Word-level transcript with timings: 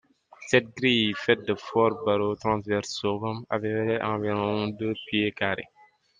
Cette 0.47 0.75
grille, 0.75 1.13
faite 1.15 1.47
de 1.47 1.53
forts 1.53 2.03
barreaux 2.03 2.33
transversaux, 2.35 3.23
avait 3.51 4.01
environ 4.01 4.65
deux 4.69 4.95
pieds 5.05 5.31
carrés. 5.31 5.67